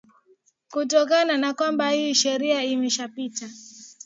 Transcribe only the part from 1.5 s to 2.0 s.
kwamba